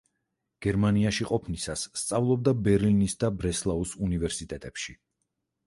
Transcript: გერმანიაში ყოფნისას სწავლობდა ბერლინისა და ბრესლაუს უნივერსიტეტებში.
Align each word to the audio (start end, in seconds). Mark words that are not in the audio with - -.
გერმანიაში 0.65 1.27
ყოფნისას 1.31 1.83
სწავლობდა 2.01 2.55
ბერლინისა 2.69 3.21
და 3.27 3.31
ბრესლაუს 3.45 3.95
უნივერსიტეტებში. 4.09 5.01